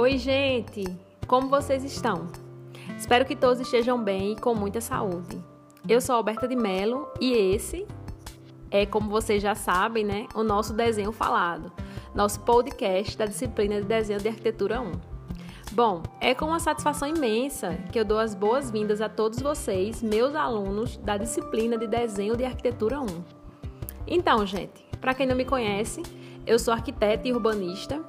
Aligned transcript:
Oi, 0.00 0.16
gente! 0.16 0.84
Como 1.26 1.48
vocês 1.48 1.82
estão? 1.82 2.28
Espero 2.96 3.24
que 3.24 3.34
todos 3.34 3.58
estejam 3.58 4.00
bem 4.00 4.34
e 4.34 4.40
com 4.40 4.54
muita 4.54 4.80
saúde. 4.80 5.42
Eu 5.88 6.00
sou 6.00 6.14
Alberta 6.14 6.46
de 6.46 6.54
Mello 6.54 7.08
e 7.20 7.32
esse 7.32 7.84
é, 8.70 8.86
como 8.86 9.10
vocês 9.10 9.42
já 9.42 9.56
sabem, 9.56 10.04
né, 10.04 10.28
o 10.36 10.44
nosso 10.44 10.72
desenho 10.72 11.10
falado, 11.10 11.72
nosso 12.14 12.38
podcast 12.42 13.18
da 13.18 13.26
disciplina 13.26 13.80
de 13.80 13.88
desenho 13.88 14.20
de 14.20 14.28
arquitetura 14.28 14.80
1. 14.80 14.92
Bom, 15.72 16.04
é 16.20 16.32
com 16.32 16.44
uma 16.44 16.60
satisfação 16.60 17.08
imensa 17.08 17.76
que 17.90 17.98
eu 17.98 18.04
dou 18.04 18.20
as 18.20 18.36
boas-vindas 18.36 19.00
a 19.00 19.08
todos 19.08 19.42
vocês, 19.42 20.00
meus 20.00 20.32
alunos 20.36 20.96
da 20.98 21.16
disciplina 21.16 21.76
de 21.76 21.88
desenho 21.88 22.36
de 22.36 22.44
arquitetura 22.44 23.00
1. 23.00 23.06
Então, 24.06 24.46
gente, 24.46 24.86
para 25.00 25.12
quem 25.12 25.26
não 25.26 25.34
me 25.34 25.44
conhece, 25.44 26.02
eu 26.46 26.56
sou 26.56 26.72
arquiteta 26.72 27.26
e 27.26 27.32
urbanista 27.32 28.00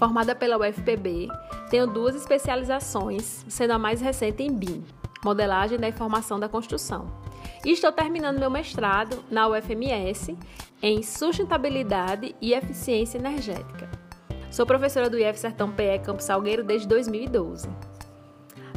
Formada 0.00 0.34
pela 0.34 0.56
UFPB, 0.56 1.28
tenho 1.68 1.86
duas 1.86 2.14
especializações, 2.14 3.44
sendo 3.46 3.72
a 3.72 3.78
mais 3.78 4.00
recente 4.00 4.42
em 4.42 4.50
BIM, 4.50 4.82
Modelagem 5.22 5.78
da 5.78 5.90
Informação 5.90 6.40
da 6.40 6.48
Construção. 6.48 7.06
E 7.66 7.72
estou 7.72 7.92
terminando 7.92 8.38
meu 8.38 8.50
mestrado 8.50 9.22
na 9.30 9.46
UFMS 9.46 10.38
em 10.82 11.02
Sustentabilidade 11.02 12.34
e 12.40 12.54
Eficiência 12.54 13.18
Energética. 13.18 13.90
Sou 14.50 14.64
professora 14.64 15.10
do 15.10 15.18
IF 15.18 15.38
Sertão 15.38 15.70
PE 15.70 15.98
Campo 16.02 16.22
Salgueiro 16.22 16.64
desde 16.64 16.88
2012. 16.88 17.68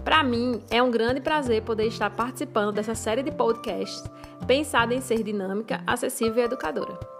Para 0.04 0.24
mim, 0.24 0.62
é 0.70 0.84
um 0.84 0.92
grande 0.92 1.22
prazer 1.22 1.62
poder 1.62 1.88
estar 1.88 2.10
participando 2.10 2.74
dessa 2.74 2.96
série 2.96 3.24
de 3.24 3.32
podcasts 3.32 4.04
pensada 4.46 4.94
em 4.94 5.00
ser 5.00 5.24
dinâmica, 5.24 5.82
acessível 5.88 6.44
e 6.44 6.46
educadora. 6.48 7.13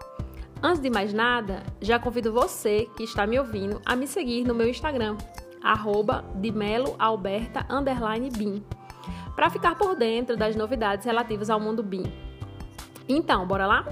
Antes 0.66 0.80
de 0.80 0.88
mais 0.88 1.12
nada, 1.12 1.62
já 1.78 1.98
convido 1.98 2.32
você 2.32 2.88
que 2.96 3.02
está 3.02 3.26
me 3.26 3.38
ouvindo 3.38 3.82
a 3.84 3.94
me 3.94 4.06
seguir 4.06 4.46
no 4.46 4.54
meu 4.54 4.66
Instagram, 4.66 5.14
arroba 5.62 6.24
para 9.36 9.50
ficar 9.50 9.74
por 9.74 9.94
dentro 9.94 10.38
das 10.38 10.56
novidades 10.56 11.04
relativas 11.04 11.50
ao 11.50 11.60
mundo 11.60 11.82
BIM. 11.82 12.10
Então, 13.06 13.46
bora 13.46 13.66
lá? 13.66 13.84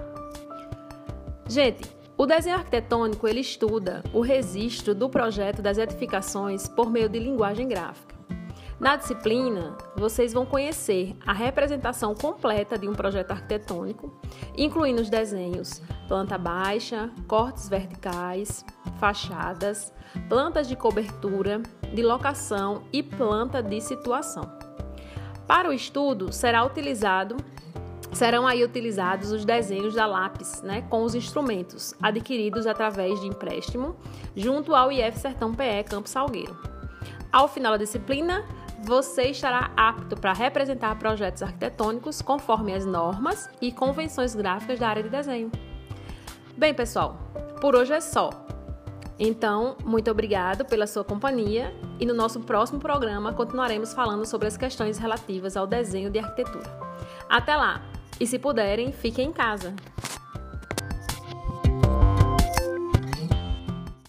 Gente, 1.47 1.95
o 2.17 2.25
desenho 2.25 2.57
arquitetônico 2.57 3.29
ele 3.29 3.41
estuda 3.41 4.03
o 4.11 4.23
registro 4.23 4.95
do 4.95 5.11
projeto 5.11 5.61
das 5.61 5.77
edificações 5.77 6.69
por 6.69 6.91
meio 6.91 7.11
de 7.11 7.19
linguagem 7.19 7.69
gráfica. 7.69 8.15
Na 8.83 8.97
disciplina, 8.97 9.79
vocês 9.95 10.33
vão 10.33 10.45
conhecer 10.45 11.17
a 11.25 11.33
representação 11.33 12.17
completa 12.17 12.77
de 12.77 12.89
um 12.89 12.93
projeto 12.93 13.31
arquitetônico, 13.31 14.13
incluindo 14.59 15.01
os 15.01 15.09
desenhos 15.09 15.81
planta 16.09 16.37
baixa, 16.37 17.09
cortes 17.29 17.69
verticais, 17.69 18.65
fachadas, 18.99 19.95
plantas 20.29 20.67
de 20.67 20.75
cobertura, 20.75 21.63
de 21.95 22.03
locação 22.03 22.83
e 22.93 23.05
planta 23.05 23.63
de 23.63 23.81
situação. 23.81 24.51
Para 25.47 25.69
o 25.69 25.73
estudo, 25.73 26.33
será 26.33 26.65
utilizado 26.65 27.37
serão 28.13 28.49
aí 28.49 28.65
utilizados 28.65 29.31
os 29.31 29.45
desenhos 29.45 29.95
da 29.95 30.07
lápis, 30.07 30.61
né, 30.61 30.83
com 30.91 31.05
os 31.05 31.15
instrumentos 31.15 31.95
adquiridos 32.03 32.67
através 32.67 33.21
de 33.21 33.29
empréstimo 33.29 33.97
junto 34.37 34.75
ao 34.75 34.91
IF 34.91 35.19
Sertão 35.21 35.55
PE 35.55 35.85
Campo 35.89 36.09
Salgueiro. 36.09 36.72
Ao 37.33 37.49
final 37.49 37.73
da 37.73 37.79
disciplina, 37.79 38.45
você 38.85 39.31
estará 39.31 39.71
apto 39.77 40.17
para 40.17 40.35
representar 40.35 40.99
projetos 40.99 41.43
arquitetônicos 41.43 42.21
conforme 42.21 42.75
as 42.75 42.85
normas 42.85 43.49
e 43.61 43.73
convenções 43.73 44.35
gráficas 44.35 44.79
da 44.79 44.89
área 44.89 45.03
de 45.03 45.09
desenho. 45.09 45.51
Bem, 46.57 46.75
pessoal, 46.75 47.17
por 47.61 47.75
hoje 47.75 47.95
é 47.95 48.01
só. 48.01 48.29
Então, 49.19 49.77
muito 49.85 50.11
obrigado 50.11 50.65
pela 50.67 50.87
sua 50.87 51.05
companhia 51.05 51.75
e 51.99 52.05
no 52.05 52.13
nosso 52.13 52.41
próximo 52.41 52.81
programa 52.81 53.33
continuaremos 53.33 53.95
falando 53.95 54.27
sobre 54.27 54.49
as 54.49 54.57
questões 54.57 54.99
relativas 54.99 55.57
ao 55.57 55.67
desenho 55.67 56.11
de 56.11 56.19
arquitetura. 56.19 56.69
Até 57.31 57.57
lá! 57.57 57.81
E 58.21 58.27
se 58.27 58.39
puderem, 58.39 58.93
fiquem 58.93 59.29
em 59.29 59.33
casa. 59.33 59.75